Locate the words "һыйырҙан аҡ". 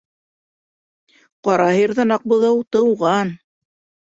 1.75-2.25